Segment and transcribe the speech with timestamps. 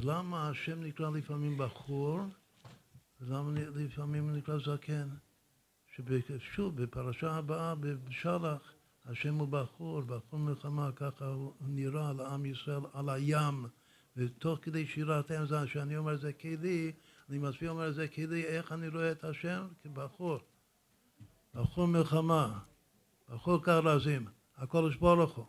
[0.00, 2.20] שלמה השם נקרא לפעמים בחור,
[3.20, 5.08] ולמה לפעמים נקרא זקן?
[6.38, 8.72] שוב, בפרשה הבאה, בשלח,
[9.06, 13.66] השם הוא בחור, בחור מלחמה, ככה הוא נראה לעם ישראל על הים,
[14.16, 16.92] ותוך כדי שירת הים, זה שאני אומר זה כלי,
[17.28, 19.66] אני מסביר אומר זה כלי, איך אני רואה את השם?
[19.82, 20.38] כבחור.
[21.54, 22.58] בחור מלחמה,
[23.28, 24.26] בחור כרזים,
[24.56, 25.46] הקודש ברוך הוא.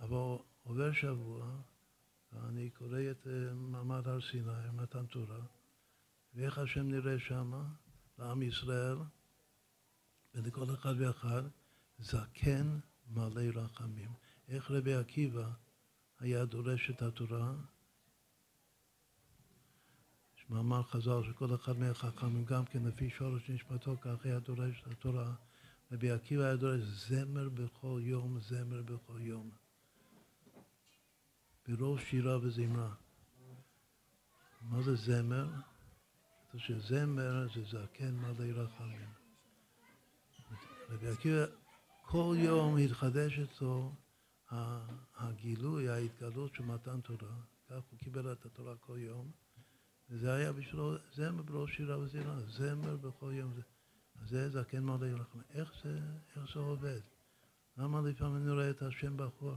[0.00, 1.46] אבל עובר שבוע,
[2.32, 5.40] ואני קורא את אה, מעמד הר סיני, מתן תורה,
[6.34, 7.64] ואיך השם נראה שמה,
[8.18, 8.96] לעם ישראל,
[10.34, 11.42] ולכל אחד ואחד,
[11.98, 12.78] זקן
[13.10, 14.12] מלא רחמים.
[14.48, 15.50] איך רבי עקיבא
[16.18, 17.54] היה דורש את התורה?
[20.36, 24.92] יש מאמר חז"ל שכל אחד מהחכמים, גם כן לפי שורש נשמתו, כך היה דורש את
[24.92, 25.34] התורה.
[25.92, 29.50] רבי עקיבא היה דורש זמר בכל יום, זמר בכל יום.
[31.68, 32.94] בראש שירה וזמרה.
[34.62, 35.46] מה זה זמר?
[36.56, 39.08] שזמר זה זקן מלא רחמים.
[40.88, 41.44] רבי עקיבא,
[42.02, 43.92] כל יום התחדש אצלו
[45.16, 47.34] הגילוי, ההתגלות של מתן תורה.
[47.68, 49.30] כך הוא קיבל את התורה כל יום.
[50.10, 53.52] וזה היה בשבילו זמר בראש שירה וזמרה, זמר בכל יום.
[54.26, 55.44] זה זקן מלא רחמים.
[55.50, 56.00] איך זה,
[56.36, 57.00] איך זה עובד?
[57.78, 59.54] למה לפעמים אני רואה את השם בחור?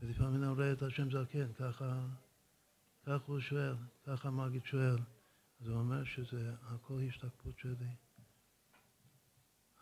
[0.00, 2.06] ולפעמים רואה את השם זקן, ככה,
[3.02, 3.74] ככה הוא שואל,
[4.06, 4.96] ככה המגיד שואל.
[5.60, 7.94] אז הוא אומר שזה הכל השתקפות שלי.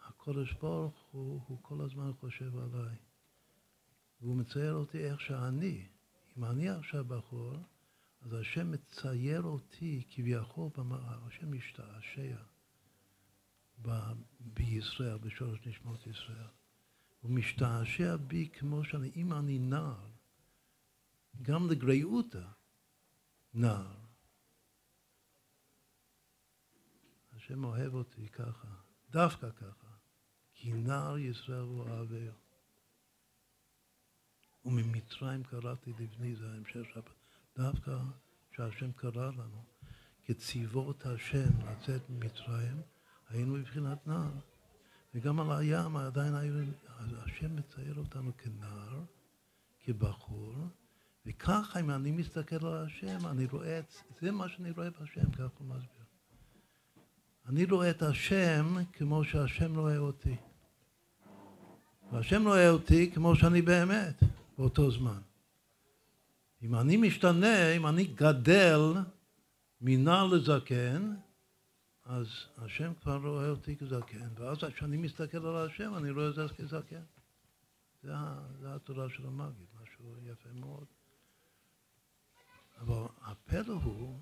[0.07, 2.97] הקודש ברוך הוא, הוא כל הזמן חושב עליי.
[4.21, 5.87] והוא מצייר אותי איך שאני.
[6.37, 7.57] אם אני עכשיו בחור,
[8.23, 10.71] אז השם מצייר אותי כביכול,
[11.27, 12.37] השם משתעשע
[14.41, 16.49] בישראל, בשורש נשמות ישראל.
[17.21, 20.09] הוא משתעשע בי כמו שאני, אם אני נער,
[21.43, 22.47] גם לגריעותא
[23.55, 23.97] נער.
[27.37, 28.69] השם אוהב אותי ככה,
[29.11, 29.89] דווקא ככה,
[30.55, 32.33] כי נער ישראל הוא אוהביה.
[34.65, 37.01] וממצרים קראתי לבני, זה ההמשך של
[37.57, 37.99] דווקא
[38.57, 39.65] שהשם קרא לנו,
[40.25, 42.83] כציוות השם לצאת ממצרים,
[43.29, 44.33] היינו מבחינת נער.
[45.15, 46.55] וגם על הים עדיין היו,
[47.25, 49.01] השם מצייר אותנו כנער,
[49.85, 50.55] כבחור,
[51.27, 55.43] וככה אם אני מסתכל על השם, אני רואה את, זה מה שאני רואה בהשם, ככה
[55.59, 55.99] הוא מסביר.
[57.47, 60.37] אני רואה את השם כמו שהשם רואה אותי.
[62.13, 64.23] והשם רואה אותי כמו שאני באמת,
[64.59, 65.21] באותו זמן.
[66.63, 68.81] אם אני משתנה, אם אני גדל
[69.81, 71.15] מנער לזקן,
[72.09, 72.27] אז
[72.57, 77.03] השם כבר רואה אותי כזקן, ואז כשאני מסתכל על השם, אני רואה את זה כזקן.
[78.03, 78.13] זה,
[78.61, 80.87] זה התורה של המגיד, משהו יפה מאוד.
[82.81, 84.21] אבל הפלא הוא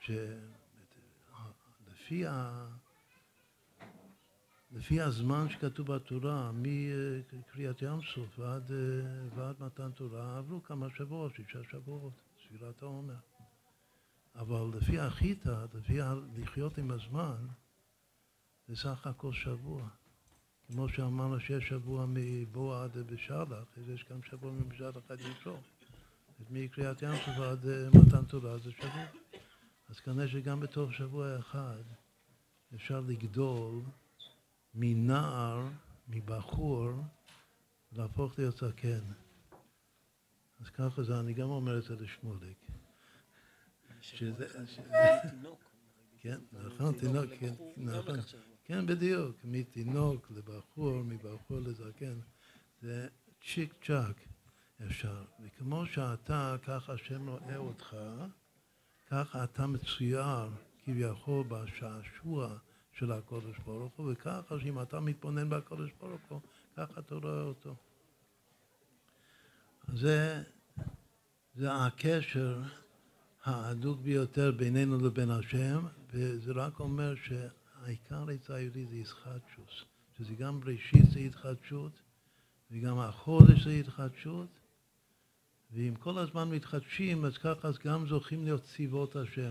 [0.00, 0.26] שלפי
[2.26, 2.66] ה...
[4.70, 8.70] לפי הזמן שכתוב בתורה, מקריאת ים סוף ועד,
[9.34, 12.12] ועד מתן תורה, עברו כמה שבועות, שישה שבועות,
[12.44, 13.14] ספירת העומר.
[14.34, 15.98] אבל לפי החיטה, לפי
[16.36, 17.46] לחיות עם הזמן,
[18.68, 19.88] זה סך הכל שבוע.
[20.66, 25.56] כמו שאמרנו שיש שבוע מבוא עד בשלח, אז יש גם שבוע מבשלח עד יתרו.
[26.50, 29.04] מקריאת ים סוף עד אה, מתן תורה זה שבוע.
[29.88, 31.82] אז כנראה שגם בתוך שבוע אחד
[32.74, 33.80] אפשר לגדול
[34.74, 35.68] מנער,
[36.08, 36.90] מבחור,
[37.92, 39.04] להפוך להיות זקן.
[40.60, 42.58] אז ככה זה, אני גם אומר את זה לשמוליק.
[44.02, 44.46] שזה...
[46.22, 48.16] כן, נכון, תינוק, כן, נכון.
[48.64, 52.18] כן, בדיוק, מתינוק לבחור, מבחור לזקן,
[52.82, 53.08] זה
[53.44, 54.16] צ'יק צ'אק
[54.86, 55.24] אפשר.
[55.40, 57.96] וכמו שאתה, ככה השם רואה אותך,
[59.06, 60.48] ככה אתה מצויר
[60.84, 62.56] כביכול בשעשוע
[62.92, 66.40] של הקודש ברוך הוא, וככה שאם אתה מתבונן בקודש ברוך הוא,
[66.76, 67.74] ככה אתה רואה אותו.
[69.94, 70.42] זה,
[71.54, 72.62] זה הקשר
[73.44, 79.84] ההדוק ביותר בינינו לבין השם, וזה רק אומר שהעיקר עצה היהודית זה ישחטשוס,
[80.18, 81.92] שזה גם בראשית זה התחדשות,
[82.70, 84.48] וגם החודש זה התחדשות,
[85.72, 89.50] ואם כל הזמן מתחדשים, אז ככה גם זוכים להיות צבאות השם.